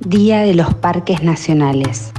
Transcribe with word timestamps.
Día 0.00 0.40
de 0.40 0.54
los 0.54 0.74
Parques 0.74 1.22
Nacionales. 1.22 2.12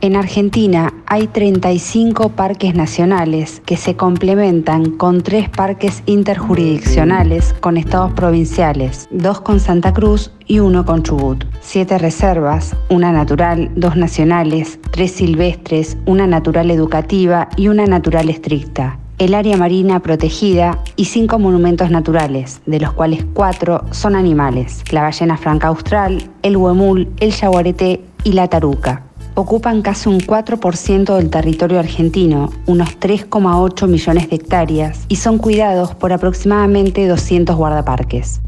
En 0.00 0.16
Argentina 0.16 0.92
hay 1.06 1.28
35 1.28 2.30
parques 2.30 2.74
nacionales 2.74 3.62
que 3.64 3.76
se 3.76 3.94
complementan 3.94 4.90
con 4.90 5.22
tres 5.22 5.48
parques 5.48 6.02
interjurisdiccionales 6.06 7.54
con 7.60 7.76
estados 7.76 8.12
provinciales, 8.14 9.06
dos 9.12 9.40
con 9.40 9.60
Santa 9.60 9.94
Cruz 9.94 10.32
y 10.44 10.58
uno 10.58 10.84
con 10.84 11.04
Chubut. 11.04 11.44
Siete 11.60 11.98
reservas, 11.98 12.74
una 12.90 13.12
natural, 13.12 13.70
dos 13.76 13.96
nacionales, 13.96 14.80
tres 14.90 15.12
silvestres, 15.12 15.96
una 16.04 16.26
natural 16.26 16.72
educativa 16.72 17.48
y 17.56 17.68
una 17.68 17.86
natural 17.86 18.28
estricta. 18.28 18.98
El 19.18 19.32
área 19.32 19.56
marina 19.56 20.00
protegida 20.00 20.78
y 20.94 21.06
cinco 21.06 21.38
monumentos 21.38 21.90
naturales, 21.90 22.60
de 22.66 22.80
los 22.80 22.92
cuales 22.92 23.24
cuatro 23.32 23.84
son 23.90 24.14
animales, 24.14 24.84
la 24.90 25.02
ballena 25.02 25.38
franca 25.38 25.68
austral, 25.68 26.30
el 26.42 26.58
huemul, 26.58 27.08
el 27.20 27.32
yaguareté 27.32 28.04
y 28.24 28.32
la 28.32 28.48
taruca 28.48 29.06
ocupan 29.36 29.82
casi 29.82 30.08
un 30.08 30.18
4% 30.18 31.14
del 31.14 31.28
territorio 31.28 31.78
argentino, 31.78 32.50
unos 32.64 32.98
3,8 32.98 33.86
millones 33.86 34.30
de 34.30 34.36
hectáreas, 34.36 35.04
y 35.08 35.16
son 35.16 35.36
cuidados 35.36 35.94
por 35.94 36.12
aproximadamente 36.12 37.06
200 37.06 37.54
guardaparques. 37.54 38.40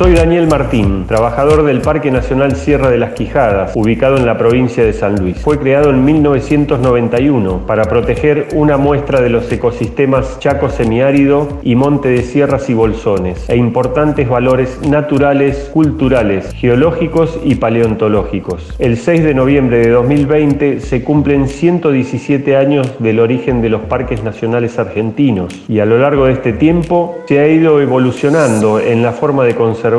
Soy 0.00 0.14
Daniel 0.14 0.46
Martín, 0.46 1.04
trabajador 1.06 1.62
del 1.62 1.82
Parque 1.82 2.10
Nacional 2.10 2.56
Sierra 2.56 2.88
de 2.88 2.96
las 2.96 3.12
Quijadas, 3.12 3.72
ubicado 3.74 4.16
en 4.16 4.24
la 4.24 4.38
provincia 4.38 4.82
de 4.82 4.94
San 4.94 5.16
Luis. 5.16 5.36
Fue 5.36 5.58
creado 5.58 5.90
en 5.90 6.02
1991 6.06 7.66
para 7.66 7.84
proteger 7.84 8.48
una 8.54 8.78
muestra 8.78 9.20
de 9.20 9.28
los 9.28 9.52
ecosistemas 9.52 10.38
chaco 10.38 10.70
semiárido 10.70 11.58
y 11.62 11.74
monte 11.74 12.08
de 12.08 12.22
sierras 12.22 12.70
y 12.70 12.72
bolsones, 12.72 13.46
e 13.50 13.58
importantes 13.58 14.26
valores 14.26 14.80
naturales, 14.88 15.68
culturales, 15.70 16.50
geológicos 16.54 17.38
y 17.44 17.56
paleontológicos. 17.56 18.74
El 18.78 18.96
6 18.96 19.22
de 19.22 19.34
noviembre 19.34 19.80
de 19.80 19.90
2020 19.90 20.80
se 20.80 21.04
cumplen 21.04 21.46
117 21.46 22.56
años 22.56 22.90
del 23.00 23.20
origen 23.20 23.60
de 23.60 23.68
los 23.68 23.82
parques 23.82 24.24
nacionales 24.24 24.78
argentinos 24.78 25.54
y 25.68 25.80
a 25.80 25.84
lo 25.84 25.98
largo 25.98 26.24
de 26.24 26.32
este 26.32 26.54
tiempo 26.54 27.18
se 27.26 27.40
ha 27.40 27.48
ido 27.48 27.82
evolucionando 27.82 28.80
en 28.80 29.02
la 29.02 29.12
forma 29.12 29.44
de 29.44 29.54
conservar 29.54 29.89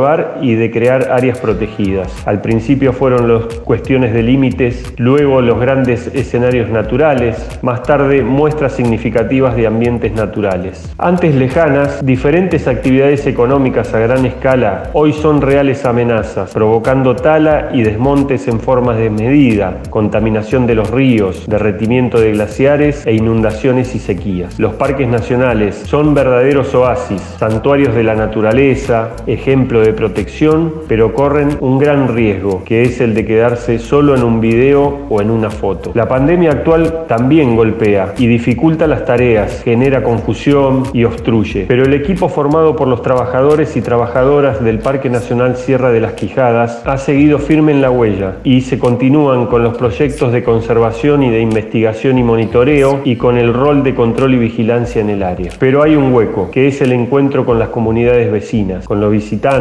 y 0.41 0.55
de 0.55 0.71
crear 0.71 1.11
áreas 1.11 1.37
protegidas. 1.39 2.09
Al 2.25 2.41
principio 2.41 2.93
fueron 2.93 3.27
las 3.27 3.43
cuestiones 3.59 4.13
de 4.13 4.23
límites, 4.23 4.93
luego 4.97 5.41
los 5.41 5.59
grandes 5.59 6.07
escenarios 6.13 6.69
naturales, 6.69 7.59
más 7.61 7.83
tarde 7.83 8.21
muestras 8.23 8.71
significativas 8.71 9.55
de 9.57 9.67
ambientes 9.67 10.13
naturales. 10.13 10.93
Antes 10.97 11.35
lejanas, 11.35 12.05
diferentes 12.05 12.69
actividades 12.69 13.27
económicas 13.27 13.93
a 13.93 13.99
gran 13.99 14.25
escala 14.25 14.83
hoy 14.93 15.11
son 15.11 15.41
reales 15.41 15.83
amenazas, 15.83 16.51
provocando 16.51 17.15
tala 17.17 17.71
y 17.73 17.83
desmontes 17.83 18.47
en 18.47 18.61
formas 18.61 18.97
de 18.97 19.09
medida, 19.09 19.79
contaminación 19.89 20.67
de 20.67 20.75
los 20.75 20.89
ríos, 20.89 21.45
derretimiento 21.47 22.17
de 22.17 22.31
glaciares 22.31 23.05
e 23.05 23.13
inundaciones 23.13 23.93
y 23.93 23.99
sequías. 23.99 24.57
Los 24.57 24.75
parques 24.75 25.09
nacionales 25.09 25.75
son 25.75 26.13
verdaderos 26.13 26.73
oasis, 26.73 27.21
santuarios 27.37 27.93
de 27.93 28.03
la 28.03 28.15
naturaleza, 28.15 29.09
ejemplos 29.27 29.70
de 29.79 29.93
protección, 29.93 30.73
pero 30.87 31.13
corren 31.13 31.57
un 31.61 31.79
gran 31.79 32.13
riesgo, 32.13 32.63
que 32.65 32.83
es 32.83 32.99
el 32.99 33.13
de 33.13 33.25
quedarse 33.25 33.79
solo 33.79 34.15
en 34.15 34.23
un 34.23 34.41
video 34.41 35.05
o 35.09 35.21
en 35.21 35.31
una 35.31 35.49
foto. 35.49 35.91
La 35.93 36.07
pandemia 36.07 36.51
actual 36.51 37.05
también 37.07 37.55
golpea 37.55 38.13
y 38.17 38.27
dificulta 38.27 38.87
las 38.87 39.05
tareas, 39.05 39.61
genera 39.63 40.03
confusión 40.03 40.83
y 40.93 41.05
obstruye, 41.05 41.65
pero 41.67 41.83
el 41.83 41.93
equipo 41.93 42.27
formado 42.27 42.75
por 42.75 42.87
los 42.87 43.01
trabajadores 43.01 43.77
y 43.77 43.81
trabajadoras 43.81 44.63
del 44.63 44.79
Parque 44.79 45.09
Nacional 45.09 45.55
Sierra 45.55 45.91
de 45.91 46.01
las 46.01 46.13
Quijadas 46.13 46.81
ha 46.85 46.97
seguido 46.97 47.39
firme 47.39 47.71
en 47.71 47.81
la 47.81 47.91
huella 47.91 48.37
y 48.43 48.61
se 48.61 48.79
continúan 48.79 49.47
con 49.47 49.63
los 49.63 49.77
proyectos 49.77 50.31
de 50.33 50.43
conservación 50.43 51.23
y 51.23 51.29
de 51.29 51.39
investigación 51.39 52.17
y 52.17 52.23
monitoreo 52.23 53.01
y 53.05 53.15
con 53.15 53.37
el 53.37 53.53
rol 53.53 53.83
de 53.83 53.95
control 53.95 54.35
y 54.35 54.39
vigilancia 54.39 55.01
en 55.01 55.09
el 55.09 55.23
área. 55.23 55.51
Pero 55.59 55.83
hay 55.83 55.95
un 55.95 56.13
hueco, 56.13 56.49
que 56.51 56.67
es 56.67 56.81
el 56.81 56.91
encuentro 56.91 57.45
con 57.45 57.59
las 57.59 57.69
comunidades 57.69 58.31
vecinas, 58.31 58.87
con 58.87 58.99
los 58.99 59.11
visitantes, 59.11 59.60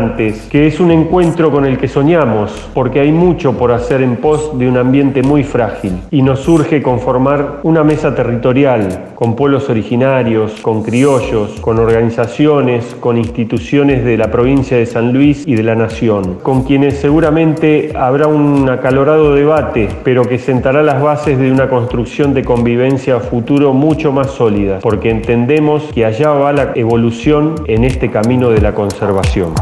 que 0.51 0.67
es 0.67 0.81
un 0.81 0.91
encuentro 0.91 1.51
con 1.51 1.67
el 1.67 1.79
que 1.79 1.89
soñamos, 1.89 2.71
porque 2.75 3.01
hay 3.01 3.13
mucho 3.13 3.53
por 3.59 3.73
hacer 3.73 4.03
en 4.03 4.17
pos 4.17 4.59
de 4.59 4.69
un 4.69 4.77
ambiente 4.77 5.23
muy 5.23 5.45
frágil, 5.45 5.93
y 6.11 6.23
nos 6.23 6.41
surge 6.41 6.83
conformar 6.83 7.61
una 7.63 7.85
mesa 7.85 8.15
territorial, 8.15 9.11
con 9.15 9.37
pueblos 9.37 9.69
originarios, 9.69 10.53
con 10.63 10.83
criollos, 10.83 11.61
con 11.61 11.79
organizaciones, 11.79 12.97
con 13.01 13.19
instituciones 13.19 14.05
de 14.05 14.17
la 14.17 14.31
provincia 14.31 14.77
de 14.77 14.87
San 14.87 15.13
Luis 15.13 15.47
y 15.47 15.55
de 15.55 15.63
la 15.63 15.75
nación, 15.75 16.39
con 16.43 16.63
quienes 16.63 16.99
seguramente 16.99 17.93
habrá 17.95 18.27
un 18.27 18.69
acalorado 18.71 19.35
debate, 19.35 19.89
pero 20.03 20.25
que 20.25 20.39
sentará 20.39 20.83
las 20.83 21.03
bases 21.03 21.39
de 21.39 21.53
una 21.53 21.69
construcción 21.69 22.33
de 22.33 22.45
convivencia 22.45 23.21
futuro 23.21 23.73
mucho 23.73 24.13
más 24.13 24.31
sólida, 24.31 24.79
porque 24.81 25.11
entendemos 25.11 25.85
que 25.95 26.05
allá 26.05 26.31
va 26.31 26.53
la 26.53 26.73
evolución 26.75 27.55
en 27.67 27.85
este 27.85 28.11
camino 28.11 28.51
de 28.51 28.61
la 28.61 28.75
conservación. 28.75 29.53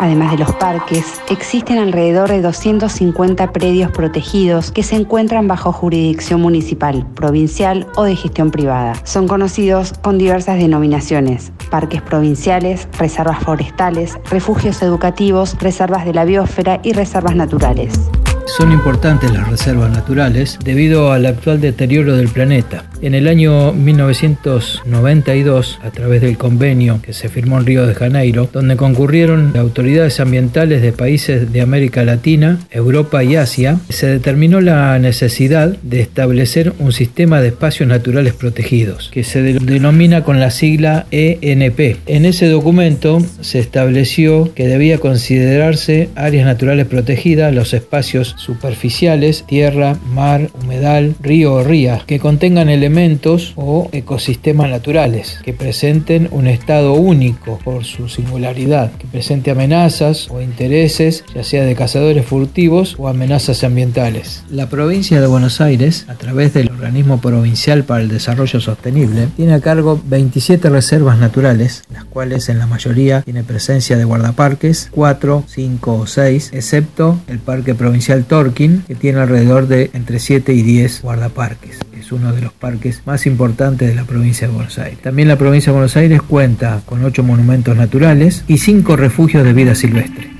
Además 0.00 0.32
de 0.32 0.38
los 0.38 0.52
parques, 0.56 1.20
existen 1.30 1.78
alrededor 1.78 2.28
de 2.28 2.42
250 2.42 3.52
predios 3.52 3.90
protegidos 3.92 4.72
que 4.72 4.82
se 4.82 4.96
encuentran 4.96 5.46
bajo 5.46 5.72
jurisdicción 5.72 6.40
municipal, 6.40 7.06
provincial 7.14 7.86
o 7.96 8.02
de 8.02 8.16
gestión 8.16 8.50
privada. 8.50 8.94
Son 9.04 9.28
conocidos 9.28 9.92
con 10.02 10.18
diversas 10.18 10.58
denominaciones, 10.58 11.52
parques 11.70 12.02
provinciales, 12.02 12.88
reservas 12.98 13.38
forestales, 13.44 14.18
refugios 14.30 14.82
educativos, 14.82 15.56
reservas 15.60 16.04
de 16.04 16.14
la 16.14 16.24
biosfera 16.24 16.80
y 16.82 16.92
reservas 16.92 17.36
naturales. 17.36 18.10
Son 18.46 18.72
importantes 18.72 19.32
las 19.32 19.48
reservas 19.48 19.90
naturales 19.90 20.58
debido 20.62 21.12
al 21.12 21.24
actual 21.26 21.60
deterioro 21.60 22.16
del 22.16 22.28
planeta. 22.28 22.84
En 23.00 23.14
el 23.14 23.26
año 23.26 23.72
1992, 23.72 25.80
a 25.82 25.90
través 25.90 26.20
del 26.20 26.36
convenio 26.36 27.00
que 27.02 27.14
se 27.14 27.28
firmó 27.28 27.58
en 27.58 27.66
Río 27.66 27.86
de 27.86 27.94
Janeiro, 27.94 28.48
donde 28.52 28.76
concurrieron 28.76 29.56
autoridades 29.56 30.20
ambientales 30.20 30.82
de 30.82 30.92
países 30.92 31.50
de 31.52 31.62
América 31.62 32.04
Latina, 32.04 32.60
Europa 32.70 33.24
y 33.24 33.36
Asia, 33.36 33.78
se 33.88 34.06
determinó 34.06 34.60
la 34.60 34.98
necesidad 34.98 35.76
de 35.82 36.00
establecer 36.00 36.74
un 36.78 36.92
sistema 36.92 37.40
de 37.40 37.48
espacios 37.48 37.88
naturales 37.88 38.34
protegidos, 38.34 39.10
que 39.12 39.24
se 39.24 39.42
denomina 39.42 40.22
con 40.22 40.38
la 40.38 40.50
sigla 40.50 41.06
ENP. 41.10 41.96
En 42.06 42.26
ese 42.26 42.48
documento 42.48 43.18
se 43.40 43.58
estableció 43.58 44.52
que 44.54 44.68
debía 44.68 44.98
considerarse 44.98 46.10
áreas 46.14 46.46
naturales 46.46 46.86
protegidas 46.86 47.54
los 47.54 47.74
espacios 47.74 48.33
superficiales, 48.36 49.44
tierra, 49.46 49.96
mar, 50.12 50.50
humedal, 50.62 51.14
río 51.20 51.54
o 51.54 51.64
ría, 51.64 52.02
que 52.06 52.18
contengan 52.18 52.68
elementos 52.68 53.52
o 53.56 53.88
ecosistemas 53.92 54.70
naturales, 54.70 55.38
que 55.42 55.52
presenten 55.52 56.28
un 56.30 56.46
estado 56.46 56.94
único 56.94 57.58
por 57.64 57.84
su 57.84 58.08
singularidad, 58.08 58.92
que 58.92 59.06
presente 59.06 59.50
amenazas 59.50 60.28
o 60.30 60.40
intereses, 60.40 61.24
ya 61.34 61.44
sea 61.44 61.64
de 61.64 61.74
cazadores 61.74 62.24
furtivos 62.26 62.96
o 62.98 63.08
amenazas 63.08 63.64
ambientales. 63.64 64.44
La 64.50 64.68
provincia 64.68 65.20
de 65.20 65.26
Buenos 65.26 65.60
Aires, 65.60 66.06
a 66.08 66.14
través 66.14 66.54
del 66.54 66.70
Organismo 66.70 67.20
Provincial 67.20 67.84
para 67.84 68.02
el 68.02 68.08
Desarrollo 68.08 68.60
Sostenible, 68.60 69.28
tiene 69.36 69.54
a 69.54 69.60
cargo 69.60 70.00
27 70.04 70.68
reservas 70.70 71.18
naturales, 71.18 71.84
las 71.92 72.04
cuales 72.04 72.48
en 72.48 72.58
la 72.58 72.66
mayoría 72.66 73.22
tiene 73.22 73.44
presencia 73.44 73.96
de 73.96 74.04
guardaparques, 74.04 74.88
4, 74.90 75.44
5 75.46 75.94
o 75.94 76.06
6, 76.06 76.50
excepto 76.52 77.18
el 77.28 77.38
Parque 77.38 77.74
Provincial 77.74 78.23
Torquín, 78.24 78.82
que 78.86 78.94
tiene 78.94 79.20
alrededor 79.20 79.68
de 79.68 79.90
entre 79.94 80.18
7 80.18 80.52
y 80.52 80.62
10 80.62 81.02
guardaparques. 81.02 81.78
Es 81.98 82.12
uno 82.12 82.32
de 82.32 82.42
los 82.42 82.52
parques 82.52 83.02
más 83.06 83.26
importantes 83.26 83.88
de 83.88 83.94
la 83.94 84.04
provincia 84.04 84.46
de 84.46 84.54
Buenos 84.54 84.78
Aires. 84.78 84.98
También 85.00 85.28
la 85.28 85.38
provincia 85.38 85.72
de 85.72 85.78
Buenos 85.78 85.96
Aires 85.96 86.20
cuenta 86.22 86.82
con 86.84 87.04
8 87.04 87.22
monumentos 87.22 87.76
naturales 87.76 88.44
y 88.46 88.58
5 88.58 88.96
refugios 88.96 89.44
de 89.44 89.52
vida 89.52 89.74
silvestre. 89.74 90.30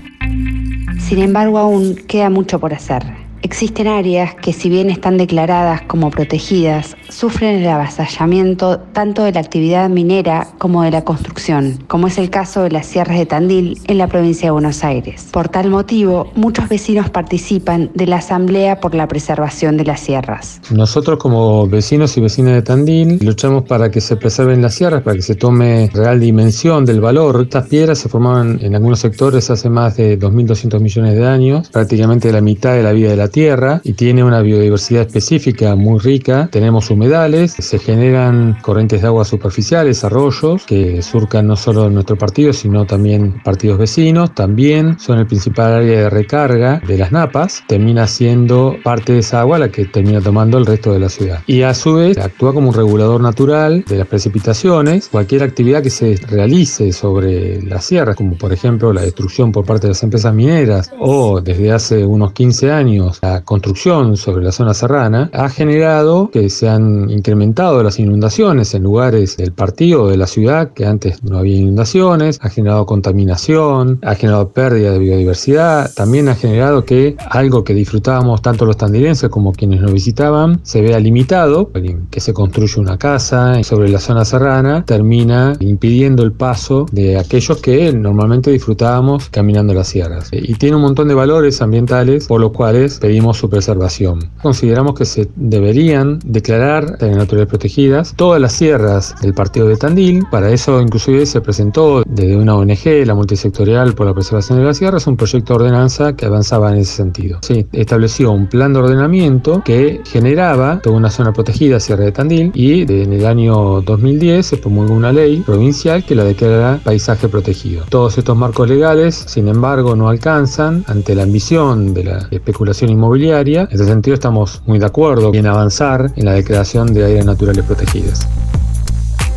Sin 0.98 1.18
embargo, 1.20 1.58
aún 1.58 1.96
queda 1.96 2.30
mucho 2.30 2.58
por 2.58 2.74
hacer. 2.74 3.23
Existen 3.44 3.88
áreas 3.88 4.34
que 4.36 4.54
si 4.54 4.70
bien 4.70 4.88
están 4.88 5.18
declaradas 5.18 5.82
como 5.82 6.10
protegidas, 6.10 6.96
sufren 7.10 7.56
el 7.56 7.68
avasallamiento 7.68 8.78
tanto 8.78 9.22
de 9.22 9.32
la 9.32 9.40
actividad 9.40 9.90
minera 9.90 10.48
como 10.56 10.82
de 10.82 10.90
la 10.90 11.04
construcción, 11.04 11.84
como 11.86 12.06
es 12.06 12.16
el 12.16 12.30
caso 12.30 12.62
de 12.62 12.70
las 12.70 12.86
sierras 12.86 13.18
de 13.18 13.26
Tandil 13.26 13.78
en 13.86 13.98
la 13.98 14.08
provincia 14.08 14.46
de 14.46 14.52
Buenos 14.52 14.82
Aires. 14.82 15.28
Por 15.30 15.50
tal 15.50 15.68
motivo, 15.68 16.32
muchos 16.34 16.70
vecinos 16.70 17.10
participan 17.10 17.90
de 17.92 18.06
la 18.06 18.16
Asamblea 18.16 18.80
por 18.80 18.94
la 18.94 19.06
Preservación 19.08 19.76
de 19.76 19.84
las 19.84 20.00
Sierras. 20.00 20.62
Nosotros 20.70 21.18
como 21.18 21.68
vecinos 21.68 22.16
y 22.16 22.22
vecinas 22.22 22.54
de 22.54 22.62
Tandil 22.62 23.18
luchamos 23.20 23.64
para 23.64 23.90
que 23.90 24.00
se 24.00 24.16
preserven 24.16 24.62
las 24.62 24.72
sierras, 24.72 25.02
para 25.02 25.16
que 25.16 25.22
se 25.22 25.34
tome 25.34 25.90
real 25.92 26.18
dimensión 26.18 26.86
del 26.86 27.02
valor. 27.02 27.42
Estas 27.42 27.66
piedras 27.66 27.98
se 27.98 28.08
formaban 28.08 28.58
en 28.62 28.74
algunos 28.74 29.00
sectores 29.00 29.50
hace 29.50 29.68
más 29.68 29.98
de 29.98 30.18
2.200 30.18 30.80
millones 30.80 31.14
de 31.14 31.26
años, 31.26 31.68
prácticamente 31.68 32.32
la 32.32 32.40
mitad 32.40 32.72
de 32.72 32.82
la 32.82 32.92
vida 32.92 33.10
de 33.10 33.16
la 33.16 33.33
tierra 33.34 33.80
y 33.82 33.94
tiene 33.94 34.22
una 34.22 34.40
biodiversidad 34.42 35.02
específica 35.02 35.74
muy 35.74 35.98
rica. 35.98 36.48
Tenemos 36.52 36.88
humedales, 36.88 37.50
se 37.52 37.80
generan 37.80 38.56
corrientes 38.62 39.02
de 39.02 39.08
agua 39.08 39.24
superficiales, 39.24 40.04
arroyos, 40.04 40.64
que 40.64 41.02
surcan 41.02 41.48
no 41.48 41.56
solo 41.56 41.90
nuestro 41.90 42.16
partido, 42.16 42.52
sino 42.52 42.86
también 42.86 43.42
partidos 43.42 43.78
vecinos. 43.78 44.32
También 44.36 45.00
son 45.00 45.18
el 45.18 45.26
principal 45.26 45.72
área 45.72 46.02
de 46.02 46.10
recarga 46.10 46.80
de 46.86 46.96
las 46.96 47.10
napas. 47.10 47.64
Termina 47.66 48.06
siendo 48.06 48.76
parte 48.84 49.14
de 49.14 49.18
esa 49.18 49.40
agua 49.40 49.58
la 49.58 49.68
que 49.68 49.84
termina 49.86 50.20
tomando 50.20 50.56
el 50.56 50.64
resto 50.64 50.92
de 50.92 51.00
la 51.00 51.08
ciudad. 51.08 51.40
Y 51.48 51.62
a 51.62 51.74
su 51.74 51.94
vez 51.94 52.16
actúa 52.18 52.54
como 52.54 52.68
un 52.68 52.74
regulador 52.74 53.20
natural 53.20 53.84
de 53.88 53.98
las 53.98 54.06
precipitaciones. 54.06 55.08
Cualquier 55.08 55.42
actividad 55.42 55.82
que 55.82 55.90
se 55.90 56.14
realice 56.28 56.92
sobre 56.92 57.60
las 57.62 57.84
sierras, 57.84 58.14
como 58.14 58.38
por 58.38 58.52
ejemplo 58.52 58.92
la 58.92 59.02
destrucción 59.02 59.50
por 59.50 59.64
parte 59.64 59.88
de 59.88 59.94
las 59.94 60.02
empresas 60.04 60.32
mineras 60.32 60.92
o 61.00 61.40
desde 61.40 61.72
hace 61.72 62.06
unos 62.06 62.30
15 62.32 62.70
años 62.70 63.13
la 63.22 63.42
construcción 63.42 64.16
sobre 64.16 64.44
la 64.44 64.52
zona 64.52 64.74
serrana, 64.74 65.30
ha 65.32 65.48
generado 65.48 66.30
que 66.30 66.48
se 66.50 66.68
han 66.68 67.10
incrementado 67.10 67.82
las 67.82 67.98
inundaciones 67.98 68.74
en 68.74 68.82
lugares 68.82 69.36
del 69.36 69.52
partido 69.52 70.08
de 70.08 70.16
la 70.16 70.26
ciudad 70.26 70.72
que 70.72 70.86
antes 70.86 71.22
no 71.22 71.38
había 71.38 71.56
inundaciones, 71.56 72.38
ha 72.42 72.48
generado 72.48 72.86
contaminación, 72.86 73.98
ha 74.02 74.14
generado 74.14 74.50
pérdida 74.50 74.92
de 74.92 74.98
biodiversidad, 74.98 75.92
también 75.94 76.28
ha 76.28 76.34
generado 76.34 76.84
que 76.84 77.16
algo 77.30 77.64
que 77.64 77.74
disfrutábamos 77.74 78.42
tanto 78.42 78.64
los 78.64 78.76
tandilenses 78.76 79.30
como 79.30 79.52
quienes 79.52 79.80
nos 79.80 79.92
visitaban 79.92 80.60
se 80.62 80.80
vea 80.80 80.98
limitado, 80.98 81.70
que 82.10 82.20
se 82.20 82.32
construye 82.32 82.80
una 82.80 82.98
casa 82.98 83.62
sobre 83.62 83.88
la 83.88 83.98
zona 83.98 84.24
serrana, 84.24 84.84
termina 84.84 85.56
impidiendo 85.60 86.22
el 86.22 86.32
paso 86.32 86.86
de 86.92 87.18
aquellos 87.18 87.60
que 87.60 87.92
normalmente 87.92 88.50
disfrutábamos 88.50 89.28
caminando 89.30 89.74
las 89.74 89.88
sierras. 89.88 90.28
Y 90.32 90.54
tiene 90.54 90.76
un 90.76 90.82
montón 90.82 91.08
de 91.08 91.14
valores 91.14 91.60
ambientales 91.62 92.26
por 92.26 92.40
los 92.40 92.52
cuales 92.52 93.00
pedimos 93.04 93.36
su 93.36 93.50
preservación. 93.50 94.30
Consideramos 94.40 94.94
que 94.94 95.04
se 95.04 95.28
deberían 95.36 96.20
declarar 96.24 96.96
áreas 97.02 97.18
naturales 97.18 97.48
protegidas 97.48 98.14
todas 98.16 98.40
las 98.40 98.54
sierras 98.54 99.14
del 99.20 99.34
partido 99.34 99.68
de 99.68 99.76
Tandil. 99.76 100.24
Para 100.30 100.50
eso 100.50 100.80
inclusive 100.80 101.26
se 101.26 101.42
presentó 101.42 102.02
desde 102.06 102.34
una 102.34 102.54
ONG, 102.54 103.04
la 103.04 103.14
multisectorial 103.14 103.94
por 103.94 104.06
la 104.06 104.14
preservación 104.14 104.58
de 104.58 104.64
las 104.64 104.78
sierras, 104.78 105.06
un 105.06 105.18
proyecto 105.18 105.52
de 105.52 105.64
ordenanza 105.64 106.16
que 106.16 106.24
avanzaba 106.24 106.72
en 106.72 106.78
ese 106.78 106.94
sentido. 106.94 107.40
Se 107.42 107.66
estableció 107.72 108.32
un 108.32 108.46
plan 108.46 108.72
de 108.72 108.78
ordenamiento 108.78 109.60
que 109.62 110.00
generaba 110.06 110.80
toda 110.82 110.96
una 110.96 111.10
zona 111.10 111.34
protegida, 111.34 111.80
Sierra 111.80 112.04
de 112.04 112.12
Tandil, 112.12 112.52
y 112.54 112.90
en 112.90 113.12
el 113.12 113.26
año 113.26 113.82
2010 113.82 114.46
se 114.46 114.56
promulgó 114.56 114.94
una 114.94 115.12
ley 115.12 115.42
provincial 115.44 116.06
que 116.06 116.14
la 116.14 116.24
declara 116.24 116.80
paisaje 116.82 117.28
protegido. 117.28 117.84
Todos 117.90 118.16
estos 118.16 118.34
marcos 118.34 118.66
legales, 118.66 119.24
sin 119.26 119.48
embargo, 119.48 119.94
no 119.94 120.08
alcanzan 120.08 120.86
ante 120.88 121.14
la 121.14 121.24
ambición 121.24 121.92
de 121.92 122.04
la 122.04 122.28
especulación 122.30 122.93
inmobiliaria. 122.94 123.62
En 123.62 123.74
ese 123.74 123.84
sentido 123.84 124.14
estamos 124.14 124.62
muy 124.66 124.78
de 124.78 124.86
acuerdo 124.86 125.32
en 125.34 125.46
avanzar 125.46 126.12
en 126.16 126.24
la 126.24 126.32
declaración 126.32 126.94
de 126.94 127.04
áreas 127.04 127.26
naturales 127.26 127.64
protegidas. 127.64 128.26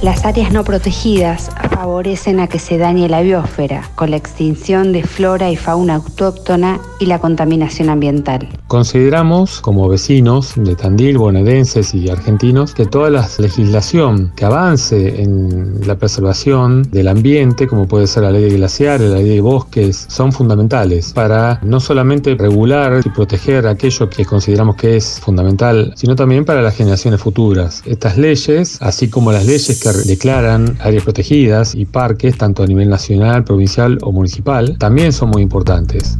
Las 0.04 0.26
áreas 0.26 0.54
no 0.54 0.64
protegidas 0.64 1.50
favorecen 1.72 2.40
a 2.40 2.48
que 2.48 2.60
se 2.60 2.78
dañe 2.78 3.10
la 3.10 3.22
biosfera 3.22 3.90
con 3.96 4.12
la 4.12 4.18
extinción 4.18 4.94
de 4.94 5.02
flora 5.02 5.50
y 5.50 5.56
fauna 5.56 5.96
autóctona 5.96 6.80
y 7.00 7.08
la 7.08 7.20
contaminación 7.20 7.90
ambiental. 7.90 8.48
Consideramos, 8.68 9.60
como 9.62 9.88
vecinos 9.88 10.54
de 10.56 10.76
Tandil, 10.76 11.18
bonaerenses 11.18 11.96
y 11.96 12.10
argentinos, 12.10 12.74
que 12.74 12.86
toda 12.86 13.10
la 13.10 13.28
legislación 13.40 14.32
que 14.36 14.46
avance 14.46 15.22
en 15.22 15.88
la 15.88 15.98
preservación 15.98 16.84
del 16.92 17.08
ambiente, 17.08 17.66
como 17.66 17.88
puede 17.88 18.06
ser 18.08 18.24
la 18.24 18.32
ley 18.32 18.44
de 18.44 18.58
glaciares, 18.58 19.10
la 19.10 19.18
ley 19.18 19.30
de 19.30 19.42
bosques, 19.42 20.06
son 20.10 20.32
fundamentales 20.32 21.14
para 21.14 21.60
no 21.64 21.80
solamente 21.80 22.36
regular 22.36 23.02
y 23.04 23.10
proteger 23.10 23.66
aquello 23.66 24.10
que 24.10 24.26
consideramos 24.26 24.76
que 24.76 24.98
es 24.98 25.20
fundamental, 25.20 25.94
sino 25.96 26.16
también 26.16 26.46
para 26.46 26.62
las 26.62 26.76
generaciones 26.76 27.20
futuras. 27.20 27.82
Estas 27.86 28.18
leyes, 28.18 28.78
así 28.82 29.10
como 29.10 29.32
las 29.32 29.46
leyes 29.46 29.80
que 29.80 29.87
declaran 29.95 30.78
áreas 30.80 31.04
protegidas 31.04 31.75
y 31.75 31.86
parques, 31.86 32.38
tanto 32.38 32.63
a 32.63 32.68
nivel 32.68 32.89
nacional, 32.89 33.44
provincial 33.44 33.98
o 34.01 34.12
municipal, 34.12 34.78
también 34.78 35.13
son 35.13 35.30
muy 35.30 35.42
importantes. 35.42 36.18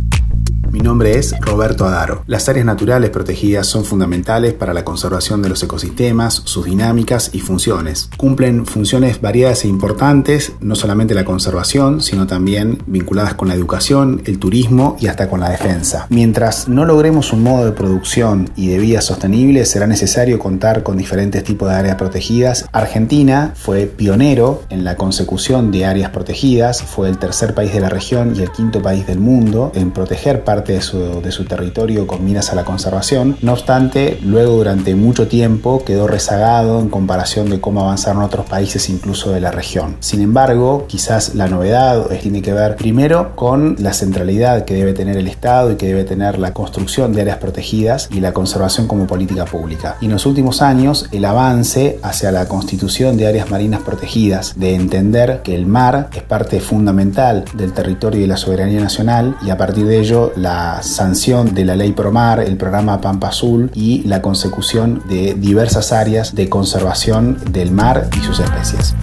Mi 0.78 0.84
nombre 0.84 1.18
es 1.18 1.34
Roberto 1.42 1.88
Adaro. 1.88 2.22
Las 2.28 2.48
áreas 2.50 2.64
naturales 2.64 3.10
protegidas 3.10 3.66
son 3.66 3.84
fundamentales 3.84 4.54
para 4.54 4.76
la 4.76 4.86
conservación 4.86 5.42
de 5.42 5.50
los 5.50 5.64
ecosistemas, 5.64 6.44
sus 6.46 6.66
dinámicas 6.66 7.32
y 7.34 7.40
funciones. 7.40 8.12
Cumplen 8.16 8.64
funciones 8.68 9.20
variadas 9.20 9.66
e 9.66 9.70
importantes, 9.70 10.52
no 10.62 10.76
solamente 10.76 11.16
la 11.16 11.26
conservación, 11.26 12.02
sino 12.02 12.28
también 12.28 12.78
vinculadas 12.86 13.34
con 13.34 13.48
la 13.48 13.56
educación, 13.56 14.22
el 14.26 14.38
turismo 14.38 14.98
y 15.00 15.08
hasta 15.08 15.32
con 15.32 15.40
la 15.40 15.50
defensa. 15.50 16.06
Mientras 16.12 16.68
no 16.68 16.86
logremos 16.86 17.34
un 17.34 17.42
modo 17.42 17.66
de 17.66 17.72
producción 17.72 18.52
y 18.56 18.68
de 18.68 18.78
vida 18.78 19.02
sostenible, 19.02 19.66
será 19.66 19.88
necesario 19.88 20.38
contar 20.38 20.84
con 20.84 20.96
diferentes 20.96 21.44
tipos 21.44 21.70
de 21.70 21.76
áreas 21.76 21.96
protegidas. 21.96 22.70
Argentina 22.72 23.52
fue 23.56 23.88
pionero 23.88 24.62
en 24.70 24.84
la 24.84 24.96
consecución 24.96 25.72
de 25.72 25.86
áreas 25.86 26.12
protegidas, 26.12 26.84
fue 26.84 27.10
el 27.10 27.18
tercer 27.18 27.56
país 27.56 27.74
de 27.74 27.80
la 27.80 27.90
región 27.90 28.36
y 28.36 28.44
el 28.44 28.52
quinto 28.52 28.80
país 28.80 29.08
del 29.08 29.20
mundo 29.20 29.72
en 29.74 29.90
proteger 29.90 30.44
parte 30.44 30.67
de 30.74 30.82
su, 30.82 31.44
territorio 31.48 32.08
con 32.08 32.24
miras 32.26 32.52
a 32.52 32.56
la 32.56 32.66
conservación. 32.66 33.38
No 33.42 33.54
obstante, 33.54 34.20
luego 34.24 34.58
durante 34.58 34.96
mucho 34.96 35.28
tiempo 35.28 35.84
quedó 35.86 36.08
rezagado 36.08 36.80
en 36.80 36.90
comparación 36.90 37.50
de 37.50 37.60
cómo 37.60 37.82
avanzaron 37.82 38.24
otros 38.24 38.46
países 38.46 38.90
incluso 38.90 39.32
de 39.32 39.42
la 39.42 39.52
región. 39.52 39.98
Sin 40.00 40.22
embargo, 40.22 40.86
quizás 40.88 41.36
la 41.36 41.48
novedad 41.48 42.08
tiene 42.22 42.42
que 42.42 42.54
ver 42.54 42.76
primero 42.76 43.36
con 43.36 43.76
la 43.80 43.94
centralidad 43.94 44.66
que 44.66 44.76
debe 44.76 44.94
tener 44.94 45.18
el 45.18 45.28
Estado 45.28 45.72
y 45.72 45.76
que 45.76 45.88
debe 45.88 46.04
tener 46.04 46.40
la 46.40 46.54
construcción 46.54 47.14
de 47.14 47.22
áreas 47.22 47.38
protegidas 47.38 48.10
y 48.12 48.20
la 48.20 48.34
conservación 48.34 48.88
como 48.88 49.08
política 49.08 49.46
pública. 49.46 49.98
Y 50.02 50.06
en 50.06 50.12
los 50.12 50.26
últimos 50.26 50.62
años, 50.62 51.08
el 51.12 51.26
avance 51.26 52.00
hacia 52.04 52.32
la 52.32 52.48
constitución 52.48 53.18
de 53.18 53.28
áreas 53.28 53.50
marinas 53.50 53.82
protegidas, 53.82 54.54
de 54.58 54.76
entender 54.76 55.42
que 55.44 55.56
el 55.56 55.66
mar 55.66 56.10
es 56.14 56.24
parte 56.24 56.60
fundamental 56.60 57.46
del 57.54 57.74
territorio 57.74 58.20
y 58.20 58.22
de 58.24 58.28
la 58.28 58.38
soberanía 58.38 58.80
nacional 58.80 59.38
y 59.46 59.50
a 59.50 59.58
partir 59.58 59.86
de 59.86 60.00
ello 60.00 60.32
la 60.36 60.57
sanción 60.82 61.54
de 61.54 61.66
la 61.66 61.76
ley 61.76 61.92
Promar, 61.92 62.40
el 62.40 62.58
programa 62.58 63.02
Pampa 63.02 63.30
Azul 63.30 63.72
y 63.74 64.04
la 64.04 64.22
consecución 64.22 65.04
de 65.08 65.34
diversas 65.34 65.92
áreas 65.92 66.36
de 66.36 66.50
conservación 66.50 67.38
del 67.52 67.72
mar 67.72 68.10
y 68.16 68.24
sus 68.24 68.40
especies. 68.40 68.96